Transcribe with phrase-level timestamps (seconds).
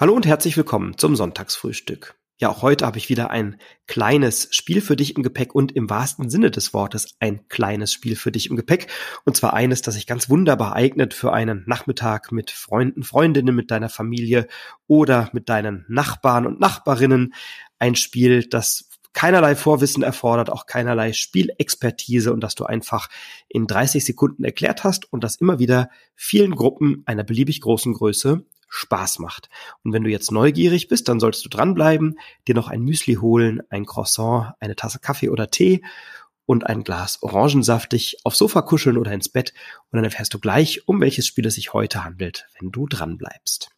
[0.00, 2.14] Hallo und herzlich willkommen zum Sonntagsfrühstück.
[2.38, 5.90] Ja, auch heute habe ich wieder ein kleines Spiel für dich im Gepäck und im
[5.90, 8.86] wahrsten Sinne des Wortes ein kleines Spiel für dich im Gepäck.
[9.26, 13.70] Und zwar eines, das sich ganz wunderbar eignet für einen Nachmittag mit Freunden, Freundinnen, mit
[13.70, 14.46] deiner Familie
[14.86, 17.34] oder mit deinen Nachbarn und Nachbarinnen.
[17.78, 23.10] Ein Spiel, das keinerlei Vorwissen erfordert, auch keinerlei Spielexpertise und das du einfach
[23.50, 28.46] in 30 Sekunden erklärt hast und das immer wieder vielen Gruppen einer beliebig großen Größe
[28.70, 29.50] Spaß macht.
[29.84, 33.60] Und wenn du jetzt neugierig bist, dann solltest du dranbleiben, dir noch ein Müsli holen,
[33.68, 35.82] ein Croissant, eine Tasse Kaffee oder Tee
[36.46, 39.52] und ein Glas Orangensaft dich aufs Sofa kuscheln oder ins Bett
[39.90, 43.70] und dann erfährst du gleich, um welches Spiel es sich heute handelt, wenn du dranbleibst.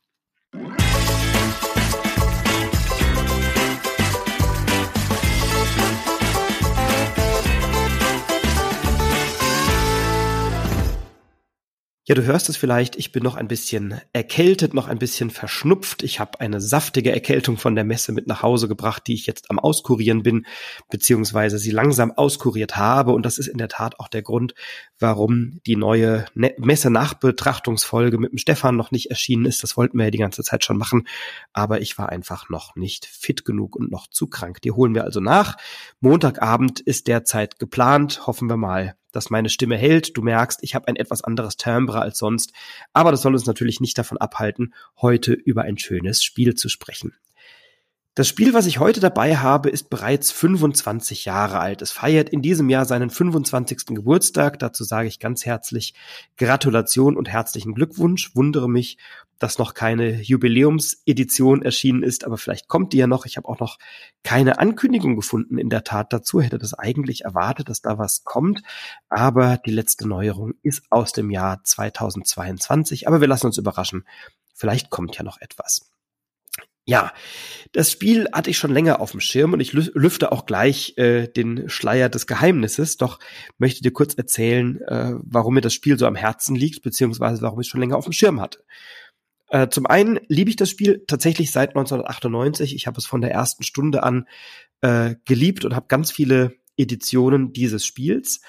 [12.12, 16.02] Ja, du hörst es vielleicht, ich bin noch ein bisschen erkältet, noch ein bisschen verschnupft.
[16.02, 19.50] Ich habe eine saftige Erkältung von der Messe mit nach Hause gebracht, die ich jetzt
[19.50, 20.44] am Auskurieren bin,
[20.90, 23.12] beziehungsweise sie langsam auskuriert habe.
[23.12, 24.52] Und das ist in der Tat auch der Grund,
[24.98, 29.62] warum die neue ne-, Messe-Nachbetrachtungsfolge mit dem Stefan noch nicht erschienen ist.
[29.62, 31.08] Das wollten wir ja die ganze Zeit schon machen,
[31.54, 34.60] aber ich war einfach noch nicht fit genug und noch zu krank.
[34.60, 35.56] Die holen wir also nach.
[36.00, 38.26] Montagabend ist derzeit geplant.
[38.26, 40.16] Hoffen wir mal, dass meine Stimme hält.
[40.16, 42.52] Du merkst, ich habe ein etwas anderes Timbre als sonst,
[42.92, 47.14] aber das soll uns natürlich nicht davon abhalten, heute über ein schönes Spiel zu sprechen.
[48.14, 51.80] Das Spiel, was ich heute dabei habe, ist bereits 25 Jahre alt.
[51.80, 53.86] Es feiert in diesem Jahr seinen 25.
[53.86, 54.58] Geburtstag.
[54.58, 55.94] Dazu sage ich ganz herzlich
[56.36, 58.36] Gratulation und herzlichen Glückwunsch.
[58.36, 58.98] Wundere mich,
[59.42, 63.26] dass noch keine Jubiläumsedition erschienen ist, aber vielleicht kommt die ja noch.
[63.26, 63.78] Ich habe auch noch
[64.22, 66.40] keine Ankündigung gefunden in der Tat dazu.
[66.40, 68.62] Hätte das eigentlich erwartet, dass da was kommt.
[69.08, 73.08] Aber die letzte Neuerung ist aus dem Jahr 2022.
[73.08, 74.06] Aber wir lassen uns überraschen.
[74.54, 75.90] Vielleicht kommt ja noch etwas.
[76.84, 77.12] Ja,
[77.70, 81.28] das Spiel hatte ich schon länger auf dem Schirm und ich lüfte auch gleich äh,
[81.28, 83.20] den Schleier des Geheimnisses, doch
[83.56, 87.60] möchte dir kurz erzählen, äh, warum mir das Spiel so am Herzen liegt, beziehungsweise warum
[87.60, 88.64] ich es schon länger auf dem Schirm hatte.
[89.52, 92.74] Äh, zum einen liebe ich das Spiel tatsächlich seit 1998.
[92.74, 94.26] Ich habe es von der ersten Stunde an
[94.80, 98.40] äh, geliebt und habe ganz viele Editionen dieses Spiels.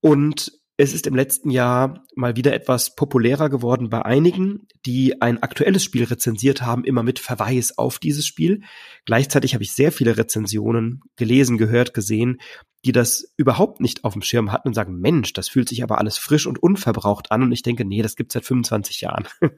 [0.00, 5.42] Und es ist im letzten Jahr mal wieder etwas populärer geworden bei einigen, die ein
[5.42, 8.62] aktuelles Spiel rezensiert haben, immer mit Verweis auf dieses Spiel.
[9.06, 12.40] Gleichzeitig habe ich sehr viele Rezensionen gelesen, gehört, gesehen,
[12.84, 15.98] die das überhaupt nicht auf dem Schirm hatten und sagen, Mensch, das fühlt sich aber
[15.98, 17.42] alles frisch und unverbraucht an.
[17.42, 19.26] Und ich denke, nee, das gibt's seit 25 Jahren.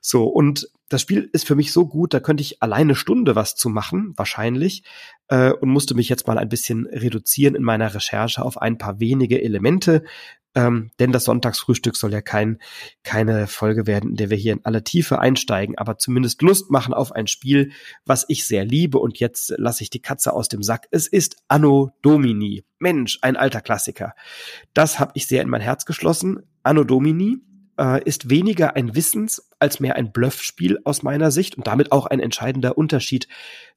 [0.00, 3.56] so, und das Spiel ist für mich so gut, da könnte ich alleine Stunde was
[3.56, 4.84] zu machen, wahrscheinlich,
[5.26, 9.00] äh, und musste mich jetzt mal ein bisschen reduzieren in meiner Recherche auf ein paar
[9.00, 10.04] wenige Elemente.
[10.54, 12.60] Ähm, denn das Sonntagsfrühstück soll ja kein,
[13.02, 16.94] keine Folge werden, in der wir hier in alle Tiefe einsteigen, aber zumindest Lust machen
[16.94, 17.72] auf ein Spiel,
[18.06, 18.98] was ich sehr liebe.
[18.98, 20.86] Und jetzt lasse ich die Katze aus dem Sack.
[20.92, 22.64] Es ist Anno Domini.
[22.78, 24.14] Mensch, ein alter Klassiker.
[24.74, 26.44] Das habe ich sehr in mein Herz geschlossen.
[26.62, 27.40] Anno Domini
[27.78, 32.06] äh, ist weniger ein Wissens- als mehr ein Bluffspiel aus meiner Sicht und damit auch
[32.06, 33.28] ein entscheidender Unterschied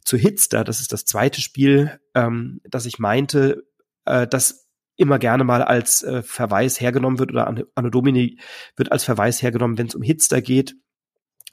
[0.03, 0.63] zu Hitster.
[0.63, 3.63] Das ist das zweite Spiel, ähm, das ich meinte,
[4.05, 8.39] äh, das immer gerne mal als äh, Verweis hergenommen wird oder Anno Domini
[8.75, 10.75] wird als Verweis hergenommen, wenn es um Hitster geht.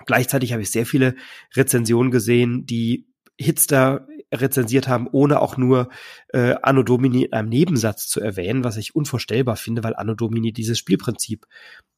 [0.07, 1.15] Gleichzeitig habe ich sehr viele
[1.55, 3.07] Rezensionen gesehen, die
[3.39, 5.89] Hitster rezensiert haben, ohne auch nur
[6.29, 10.53] äh, Anno Domini in einem Nebensatz zu erwähnen, was ich unvorstellbar finde, weil Anno Domini
[10.53, 11.47] dieses Spielprinzip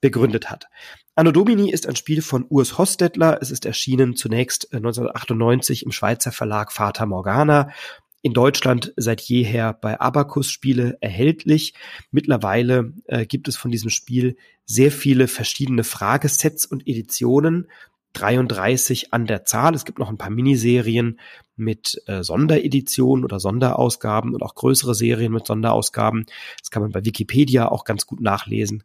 [0.01, 0.67] begründet hat.
[1.15, 3.39] Anno Domini ist ein Spiel von Urs Hostetler.
[3.41, 7.71] Es ist erschienen zunächst 1998 äh, im Schweizer Verlag Fata Morgana
[8.27, 11.75] in Deutschland seit jeher bei Abacus Spiele erhältlich.
[12.11, 17.69] Mittlerweile äh, gibt es von diesem Spiel sehr viele verschiedene Fragesets und Editionen.
[18.21, 19.75] 33 an der Zahl.
[19.75, 21.21] Es gibt noch ein paar Miniserien
[21.57, 26.27] mit äh, Sondereditionen oder Sonderausgaben und auch größere Serien mit Sonderausgaben.
[26.61, 28.85] Das kann man bei Wikipedia auch ganz gut nachlesen.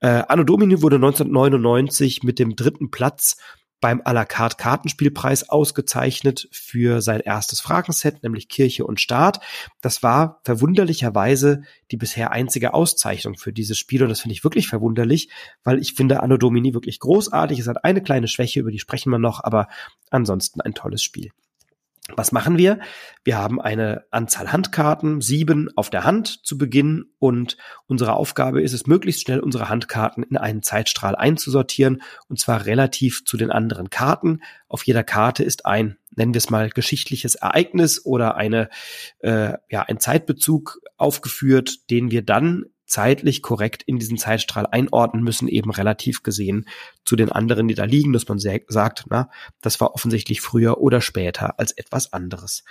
[0.00, 3.36] Äh, Anno Domini wurde 1999 mit dem dritten Platz
[3.82, 9.40] beim à la carte Kartenspielpreis ausgezeichnet für sein erstes Fragenset, nämlich Kirche und Staat.
[9.82, 14.68] Das war verwunderlicherweise die bisher einzige Auszeichnung für dieses Spiel und das finde ich wirklich
[14.68, 15.28] verwunderlich,
[15.64, 17.58] weil ich finde Anno Domini wirklich großartig.
[17.58, 19.66] Es hat eine kleine Schwäche, über die sprechen wir noch, aber
[20.10, 21.32] ansonsten ein tolles Spiel.
[22.16, 22.80] Was machen wir?
[23.24, 27.56] Wir haben eine Anzahl Handkarten, sieben auf der Hand zu Beginn und
[27.86, 33.24] unsere Aufgabe ist es, möglichst schnell unsere Handkarten in einen Zeitstrahl einzusortieren und zwar relativ
[33.24, 34.40] zu den anderen Karten.
[34.68, 38.68] Auf jeder Karte ist ein, nennen wir es mal, geschichtliches Ereignis oder eine,
[39.20, 45.48] äh, ja, ein Zeitbezug aufgeführt, den wir dann zeitlich korrekt in diesen Zeitstrahl einordnen müssen,
[45.48, 46.66] eben relativ gesehen
[47.06, 49.30] zu den anderen, die da liegen, dass man sagt, na,
[49.62, 52.64] das war offensichtlich früher oder später als etwas anderes.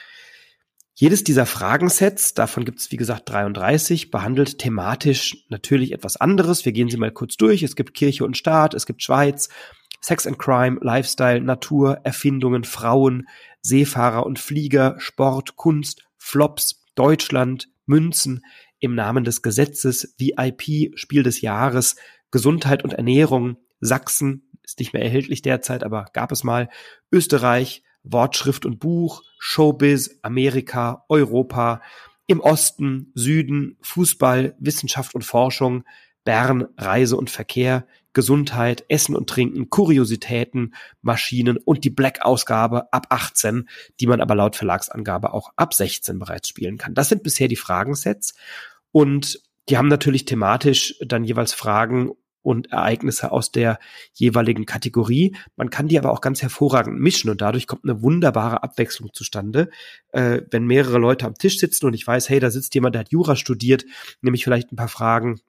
[0.93, 6.65] Jedes dieser Fragensets, davon gibt es wie gesagt 33, behandelt thematisch natürlich etwas anderes.
[6.65, 7.63] Wir gehen sie mal kurz durch.
[7.63, 9.49] Es gibt Kirche und Staat, es gibt Schweiz,
[10.01, 13.27] Sex and Crime, Lifestyle, Natur, Erfindungen, Frauen,
[13.63, 18.43] Seefahrer und Flieger, Sport, Kunst, Flops, Deutschland, Münzen,
[18.81, 21.95] im Namen des Gesetzes, VIP, Spiel des Jahres,
[22.31, 26.69] Gesundheit und Ernährung, Sachsen, ist nicht mehr erhältlich derzeit, aber gab es mal,
[27.11, 31.81] Österreich, Wortschrift und Buch, Showbiz, Amerika, Europa,
[32.27, 35.83] im Osten, Süden, Fußball, Wissenschaft und Forschung,
[36.23, 43.69] Bern, Reise und Verkehr, Gesundheit, Essen und Trinken, Kuriositäten, Maschinen und die Black-Ausgabe ab 18,
[43.99, 46.93] die man aber laut Verlagsangabe auch ab 16 bereits spielen kann.
[46.93, 48.33] Das sind bisher die Fragensets
[48.91, 52.11] und die haben natürlich thematisch dann jeweils Fragen
[52.41, 53.79] und Ereignisse aus der
[54.13, 55.35] jeweiligen Kategorie.
[55.55, 59.69] Man kann die aber auch ganz hervorragend mischen und dadurch kommt eine wunderbare Abwechslung zustande.
[60.11, 63.01] Äh, wenn mehrere Leute am Tisch sitzen und ich weiß, hey, da sitzt jemand, der
[63.01, 63.85] hat Jura studiert,
[64.21, 65.39] nehme ich vielleicht ein paar Fragen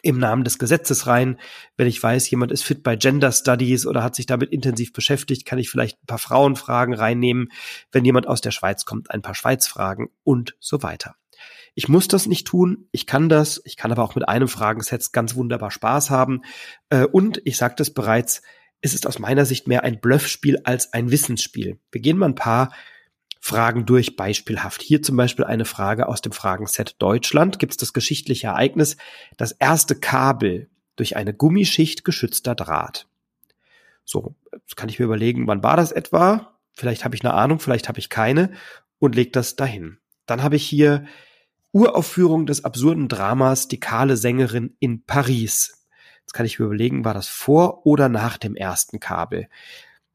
[0.00, 1.38] im Namen des Gesetzes rein.
[1.76, 5.44] Wenn ich weiß, jemand ist fit bei Gender Studies oder hat sich damit intensiv beschäftigt,
[5.44, 7.50] kann ich vielleicht ein paar Frauenfragen reinnehmen.
[7.90, 11.16] Wenn jemand aus der Schweiz kommt, ein paar Schweizfragen und so weiter.
[11.74, 15.12] Ich muss das nicht tun, ich kann das, ich kann aber auch mit einem Fragenset
[15.12, 16.42] ganz wunderbar Spaß haben.
[16.90, 18.42] Äh, und ich sagte es bereits,
[18.82, 21.78] es ist aus meiner Sicht mehr ein Bluffspiel als ein Wissensspiel.
[21.90, 22.72] Wir gehen mal ein paar
[23.44, 24.82] Fragen durch, beispielhaft.
[24.82, 27.58] Hier zum Beispiel eine Frage aus dem Fragenset Deutschland.
[27.58, 28.96] Gibt es das geschichtliche Ereignis,
[29.36, 33.08] das erste Kabel durch eine Gummischicht geschützter Draht?
[34.04, 36.56] So, jetzt kann ich mir überlegen, wann war das etwa?
[36.72, 38.52] Vielleicht habe ich eine Ahnung, vielleicht habe ich keine
[39.00, 39.98] und leg das dahin.
[40.26, 41.04] Dann habe ich hier
[41.72, 45.84] Uraufführung des absurden Dramas Die kahle Sängerin in Paris.
[46.20, 49.48] Jetzt kann ich mir überlegen, war das vor oder nach dem ersten Kabel?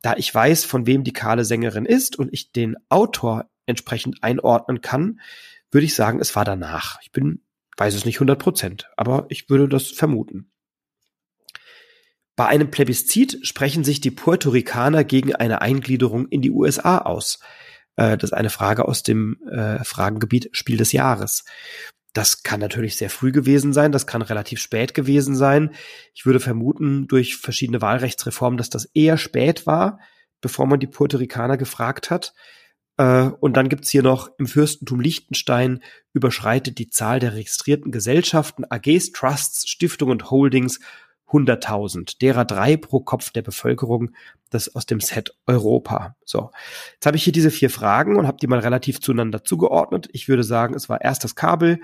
[0.02, 4.82] Da ich weiß, von wem die kahle Sängerin ist und ich den Autor entsprechend einordnen
[4.82, 5.20] kann,
[5.72, 7.00] würde ich sagen, es war danach.
[7.02, 7.42] Ich bin,
[7.78, 10.52] weiß es nicht 100 Prozent, aber ich würde das vermuten.
[12.36, 17.40] Bei einem Plebiszit sprechen sich die Puerto Ricaner gegen eine Eingliederung in die USA aus.
[17.96, 21.46] Äh, das ist eine Frage aus dem äh, Fragengebiet Spiel des Jahres.
[22.18, 25.76] Das kann natürlich sehr früh gewesen sein, das kann relativ spät gewesen sein.
[26.16, 30.00] Ich würde vermuten, durch verschiedene Wahlrechtsreformen, dass das eher spät war,
[30.42, 32.34] bevor man die Puerto Ricaner gefragt hat.
[32.98, 38.66] Äh, und dann gibt's hier noch im Fürstentum Liechtenstein überschreitet die Zahl der registrierten Gesellschaften,
[38.68, 40.80] AGs, Trusts, Stiftungen und Holdings
[41.30, 44.12] 100.000, derer drei pro Kopf der Bevölkerung,
[44.50, 46.16] das aus dem Set Europa.
[46.26, 46.52] So,
[46.94, 50.08] jetzt habe ich hier diese vier Fragen und habe die mal relativ zueinander zugeordnet.
[50.14, 51.80] Ich würde sagen, es war erst das Kabel,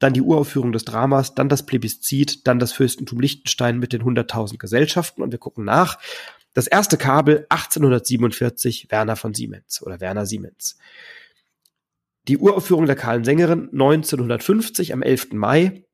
[0.00, 4.58] dann die Uraufführung des Dramas, dann das Plebiszit, dann das Fürstentum Liechtenstein mit den 100.000
[4.58, 5.98] Gesellschaften und wir gucken nach.
[6.52, 10.76] Das erste Kabel 1847 Werner von Siemens oder Werner Siemens.
[12.26, 15.28] Die Uraufführung der kahlen Sängerin 1950 am 11.
[15.32, 15.84] Mai.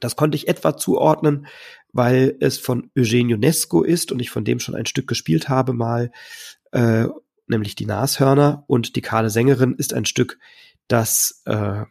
[0.00, 1.46] Das konnte ich etwa zuordnen
[1.92, 5.72] weil es von Eugene Ionesco ist und ich von dem schon ein Stück gespielt habe
[5.72, 6.10] mal,
[6.72, 7.06] äh,
[7.46, 10.38] nämlich die Nashörner und die kahle Sängerin ist ein Stück,
[10.88, 11.84] das äh,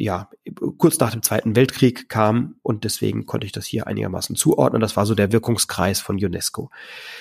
[0.00, 0.30] ja,
[0.78, 4.80] kurz nach dem Zweiten Weltkrieg kam und deswegen konnte ich das hier einigermaßen zuordnen.
[4.80, 6.70] Das war so der Wirkungskreis von UNESCO.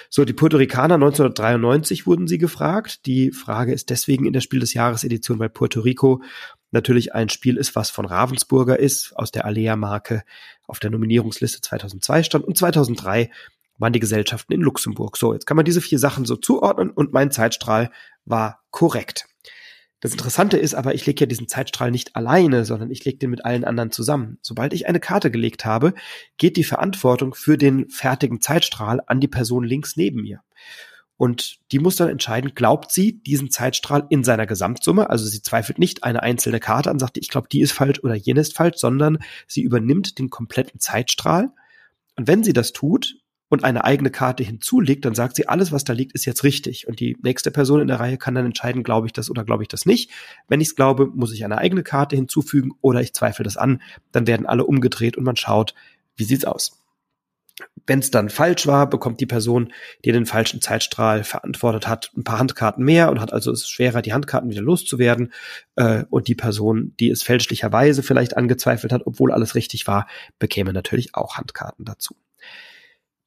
[0.09, 3.05] So, die Puerto Ricaner 1993 wurden sie gefragt.
[3.05, 6.21] Die Frage ist deswegen in der Spiel des Jahres Edition, weil Puerto Rico
[6.71, 10.23] natürlich ein Spiel ist, was von Ravensburger ist, aus der Alea-Marke
[10.65, 13.29] auf der Nominierungsliste 2002 stand und 2003
[13.77, 15.17] waren die Gesellschaften in Luxemburg.
[15.17, 17.91] So, jetzt kann man diese vier Sachen so zuordnen und mein Zeitstrahl
[18.25, 19.28] war korrekt.
[20.01, 23.31] Das Interessante ist aber, ich lege ja diesen Zeitstrahl nicht alleine, sondern ich lege den
[23.31, 24.37] mit allen anderen zusammen.
[24.41, 25.93] Sobald ich eine Karte gelegt habe,
[26.37, 30.41] geht die Verantwortung für den fertigen Zeitstrahl an die Person links neben mir.
[31.17, 35.77] Und die muss dann entscheiden, glaubt sie diesen Zeitstrahl in seiner Gesamtsumme, also sie zweifelt
[35.77, 38.77] nicht eine einzelne Karte an, sagt, ich glaube, die ist falsch oder jene ist falsch,
[38.77, 41.51] sondern sie übernimmt den kompletten Zeitstrahl.
[42.15, 43.18] Und wenn sie das tut
[43.49, 46.87] und eine eigene Karte hinzulegt, dann sagt sie, alles, was da liegt, ist jetzt richtig.
[46.87, 49.63] Und die nächste Person in der Reihe kann dann entscheiden, glaube ich das oder glaube
[49.63, 50.11] ich das nicht.
[50.47, 53.81] Wenn ich es glaube, muss ich eine eigene Karte hinzufügen oder ich zweifle das an.
[54.11, 55.73] Dann werden alle umgedreht und man schaut,
[56.15, 56.79] wie sieht's aus.
[57.87, 59.73] Wenn es dann falsch war, bekommt die Person,
[60.05, 64.01] die den falschen Zeitstrahl verantwortet hat, ein paar Handkarten mehr und hat also es schwerer,
[64.01, 65.33] die Handkarten wieder loszuwerden.
[65.75, 70.71] Äh, und die Person, die es fälschlicherweise vielleicht angezweifelt hat, obwohl alles richtig war, bekäme
[70.71, 72.15] natürlich auch Handkarten dazu.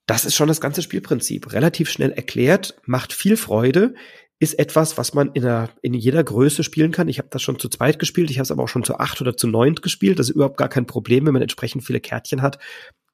[0.06, 1.52] Das ist schon das ganze Spielprinzip.
[1.52, 3.94] Relativ schnell erklärt, macht viel Freude,
[4.42, 7.06] ist etwas, was man in, einer, in jeder Größe spielen kann.
[7.06, 9.20] Ich habe das schon zu zweit gespielt, ich habe es aber auch schon zu acht
[9.20, 10.18] oder zu neunt gespielt.
[10.18, 12.58] Das ist überhaupt gar kein Problem, wenn man entsprechend viele Kärtchen hat,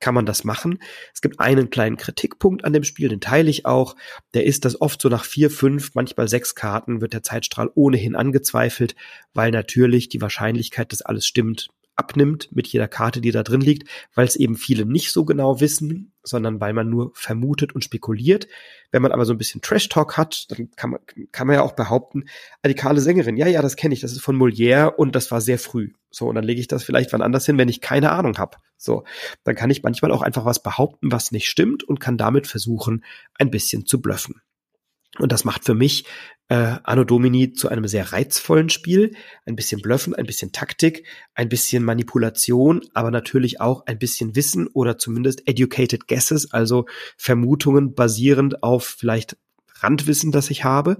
[0.00, 0.78] kann man das machen.
[1.12, 3.94] Es gibt einen kleinen Kritikpunkt an dem Spiel, den teile ich auch.
[4.32, 8.16] Der ist, dass oft so nach vier, fünf, manchmal sechs Karten wird der Zeitstrahl ohnehin
[8.16, 8.94] angezweifelt,
[9.34, 11.68] weil natürlich die Wahrscheinlichkeit, dass alles stimmt,
[11.98, 15.60] abnimmt mit jeder Karte, die da drin liegt, weil es eben viele nicht so genau
[15.60, 18.46] wissen, sondern weil man nur vermutet und spekuliert.
[18.92, 21.00] Wenn man aber so ein bisschen Trash-Talk hat, dann kann man,
[21.32, 22.24] kann man ja auch behaupten,
[22.62, 25.30] ah, die kahle Sängerin, ja, ja, das kenne ich, das ist von Molière und das
[25.30, 25.92] war sehr früh.
[26.10, 28.58] So, und dann lege ich das vielleicht wann anders hin, wenn ich keine Ahnung habe.
[28.76, 29.04] So,
[29.42, 33.04] dann kann ich manchmal auch einfach was behaupten, was nicht stimmt und kann damit versuchen,
[33.34, 34.40] ein bisschen zu bluffen.
[35.18, 36.04] Und das macht für mich
[36.48, 39.14] äh, Anno Domini zu einem sehr reizvollen Spiel.
[39.44, 44.66] Ein bisschen Bluffen, ein bisschen Taktik, ein bisschen Manipulation, aber natürlich auch ein bisschen Wissen
[44.68, 49.36] oder zumindest educated guesses, also Vermutungen basierend auf vielleicht
[49.80, 50.98] Randwissen, das ich habe.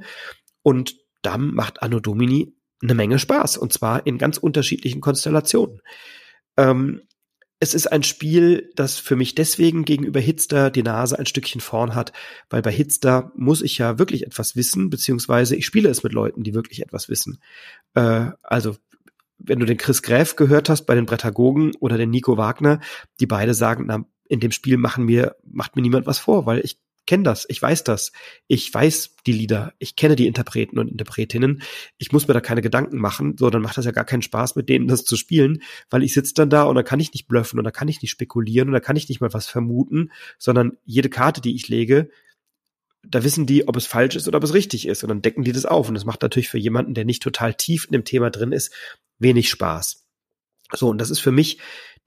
[0.63, 5.81] Und dann macht Anno Domini eine Menge Spaß und zwar in ganz unterschiedlichen Konstellationen.
[6.57, 7.03] Ähm,
[7.61, 11.95] es ist ein Spiel, das für mich deswegen gegenüber Hitster die Nase ein Stückchen vorn
[11.95, 12.13] hat,
[12.51, 16.45] weil bei Hitster muss ich ja wirklich etwas wissen, beziehungsweise ich spiele es mit Leuten,
[16.45, 17.41] die wirklich etwas wissen.
[17.95, 18.77] Äh, also
[19.39, 22.81] wenn du den Chris Gräf gehört hast bei den Brettagogen oder den Nico Wagner,
[23.21, 26.61] die beide sagen, na, in dem Spiel machen mir, macht mir niemand was vor, weil
[26.61, 28.13] ich kenne das, ich weiß das,
[28.49, 31.63] ich weiß die Lieder, ich kenne die Interpreten und Interpretinnen,
[31.97, 34.57] ich muss mir da keine Gedanken machen, so, dann macht das ja gar keinen Spaß,
[34.57, 37.27] mit denen das zu spielen, weil ich sitze dann da und da kann ich nicht
[37.27, 40.13] bluffen und da kann ich nicht spekulieren und da kann ich nicht mal was vermuten,
[40.37, 42.11] sondern jede Karte, die ich lege,
[43.03, 45.45] da wissen die, ob es falsch ist oder ob es richtig ist und dann decken
[45.45, 48.05] die das auf und das macht natürlich für jemanden, der nicht total tief in dem
[48.05, 48.71] Thema drin ist,
[49.19, 50.05] wenig Spaß.
[50.75, 51.59] So, und das ist für mich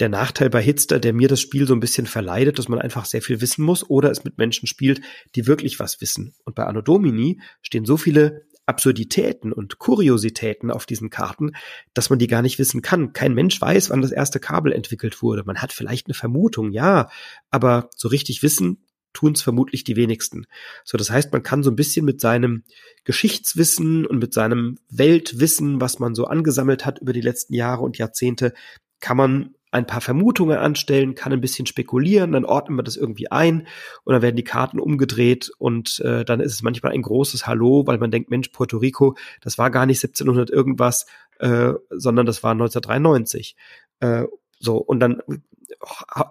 [0.02, 3.06] der Nachteil bei Hitster, der mir das Spiel so ein bisschen verleidet, dass man einfach
[3.06, 5.02] sehr viel wissen muss oder es mit Menschen spielt,
[5.36, 6.34] die wirklich was wissen.
[6.44, 11.52] Und bei Anno Domini stehen so viele Absurditäten und Kuriositäten auf diesen Karten,
[11.94, 13.14] dass man die gar nicht wissen kann.
[13.14, 15.44] Kein Mensch weiß, wann das erste Kabel entwickelt wurde.
[15.46, 17.10] Man hat vielleicht eine Vermutung, ja,
[17.50, 20.46] aber so richtig wissen tun es vermutlich die wenigsten.
[20.86, 22.64] So, das heißt, man kann so ein bisschen mit seinem
[23.04, 27.98] Geschichtswissen und mit seinem Weltwissen, was man so angesammelt hat über die letzten Jahre und
[27.98, 28.54] Jahrzehnte,
[29.02, 33.32] kann man ein paar Vermutungen anstellen, kann ein bisschen spekulieren, dann ordnen wir das irgendwie
[33.32, 33.68] ein
[34.04, 37.88] und dann werden die Karten umgedreht und äh, dann ist es manchmal ein großes Hallo,
[37.88, 41.06] weil man denkt, Mensch, Puerto Rico, das war gar nicht 1700 irgendwas,
[41.40, 43.56] äh, sondern das war 1993.
[44.02, 44.26] Äh,
[44.60, 45.22] so, und dann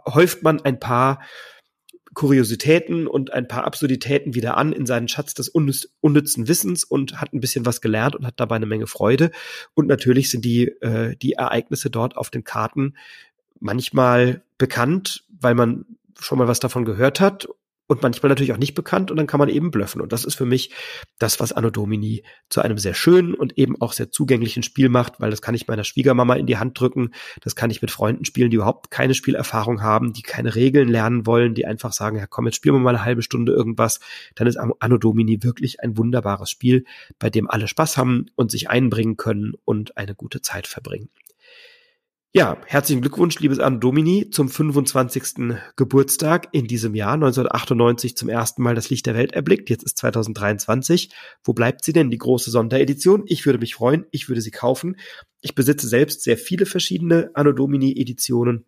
[0.07, 1.21] häuft man ein paar
[2.13, 7.33] Kuriositäten und ein paar Absurditäten wieder an in seinen Schatz des unnützen Wissens und hat
[7.33, 9.31] ein bisschen was gelernt und hat dabei eine Menge Freude.
[9.75, 12.97] Und natürlich sind die, äh, die Ereignisse dort auf den Karten
[13.61, 15.85] manchmal bekannt, weil man
[16.19, 17.49] schon mal was davon gehört hat
[17.91, 20.01] und manchmal natürlich auch nicht bekannt und dann kann man eben blöffen.
[20.01, 20.71] Und das ist für mich
[21.19, 25.21] das, was Anno Domini zu einem sehr schönen und eben auch sehr zugänglichen Spiel macht,
[25.21, 28.25] weil das kann ich meiner Schwiegermama in die Hand drücken, das kann ich mit Freunden
[28.25, 32.29] spielen, die überhaupt keine Spielerfahrung haben, die keine Regeln lernen wollen, die einfach sagen, ja
[32.29, 33.99] komm, jetzt spielen wir mal eine halbe Stunde irgendwas,
[34.37, 36.85] dann ist Anno Domini wirklich ein wunderbares Spiel,
[37.19, 41.09] bei dem alle Spaß haben und sich einbringen können und eine gute Zeit verbringen.
[42.33, 45.53] Ja, herzlichen Glückwunsch, liebes Anno Domini, zum 25.
[45.75, 49.69] Geburtstag in diesem Jahr, 1998 zum ersten Mal das Licht der Welt erblickt.
[49.69, 51.11] Jetzt ist 2023.
[51.43, 53.25] Wo bleibt sie denn, die große Sonderedition?
[53.27, 54.95] Ich würde mich freuen, ich würde sie kaufen.
[55.41, 58.65] Ich besitze selbst sehr viele verschiedene Anno Domini Editionen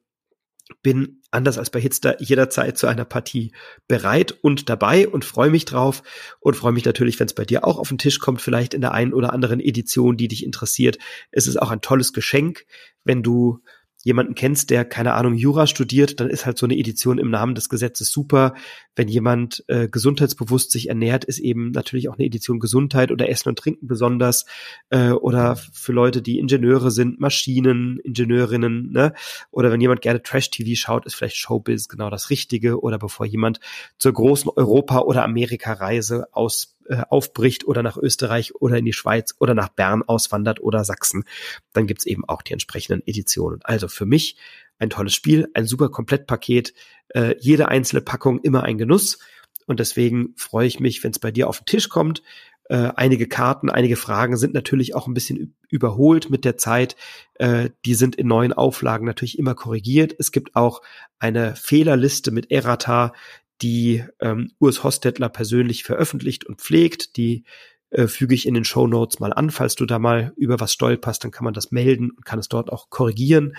[0.83, 3.53] bin anders als bei Hitster jederzeit zu einer Partie
[3.89, 6.03] bereit und dabei und freue mich drauf
[6.41, 8.81] und freue mich natürlich, wenn es bei dir auch auf den Tisch kommt, vielleicht in
[8.81, 10.99] der einen oder anderen Edition, die dich interessiert.
[11.31, 12.65] Es ist auch ein tolles Geschenk,
[13.05, 13.61] wenn du
[14.03, 17.55] jemanden kennst, der keine Ahnung Jura studiert, dann ist halt so eine Edition im Namen
[17.55, 18.55] des Gesetzes super.
[18.97, 23.49] Wenn jemand äh, gesundheitsbewusst sich ernährt, ist eben natürlich auch eine Edition Gesundheit oder Essen
[23.49, 24.45] und Trinken besonders.
[24.91, 29.15] Äh, oder für Leute, die Ingenieure sind, Maschinen, Ingenieurinnen, ne?
[29.51, 32.81] Oder wenn jemand gerne Trash-TV schaut, ist vielleicht Showbiz genau das Richtige.
[32.81, 33.61] Oder bevor jemand
[33.99, 39.35] zur großen Europa- oder Amerika-Reise aus äh, aufbricht oder nach Österreich oder in die Schweiz
[39.39, 41.25] oder nach Bern auswandert oder Sachsen,
[41.73, 43.61] dann gibt's eben auch die entsprechenden Editionen.
[43.63, 44.37] Also für mich
[44.79, 46.75] ein tolles Spiel, ein super Komplettpaket,
[47.09, 49.19] äh, jede einzelne Packung immer ein Genuss.
[49.67, 52.23] Und deswegen freue ich mich, wenn es bei dir auf den Tisch kommt.
[52.69, 56.97] Äh, einige Karten, einige Fragen sind natürlich auch ein bisschen überholt mit der Zeit.
[57.35, 60.15] Äh, die sind in neuen Auflagen natürlich immer korrigiert.
[60.19, 60.81] Es gibt auch
[61.19, 63.13] eine Fehlerliste mit Errata,
[63.63, 67.17] die ähm, Urs Hostetler persönlich veröffentlicht und pflegt.
[67.17, 67.45] Die
[67.91, 69.51] äh, füge ich in den Show Notes mal an.
[69.51, 72.49] Falls du da mal über was stolperst, dann kann man das melden und kann es
[72.49, 73.55] dort auch korrigieren.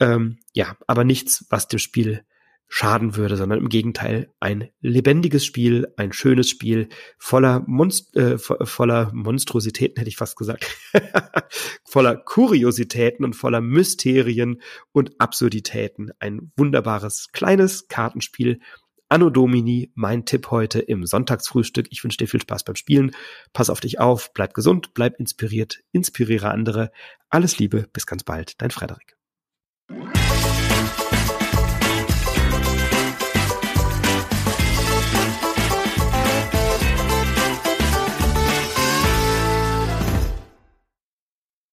[0.00, 2.24] Ähm, ja, aber nichts, was dem Spiel
[2.70, 9.10] schaden würde, sondern im Gegenteil ein lebendiges Spiel, ein schönes Spiel voller Monst äh, voller
[9.14, 10.66] Monstrositäten hätte ich fast gesagt,
[11.84, 14.60] voller Kuriositäten und voller Mysterien
[14.92, 16.10] und Absurditäten.
[16.18, 18.60] Ein wunderbares kleines Kartenspiel.
[19.10, 21.86] Anno Domini, mein Tipp heute im Sonntagsfrühstück.
[21.90, 23.12] Ich wünsche dir viel Spaß beim Spielen.
[23.54, 26.90] Pass auf dich auf, bleib gesund, bleib inspiriert, inspiriere andere.
[27.30, 29.17] Alles Liebe, bis ganz bald, dein Frederik.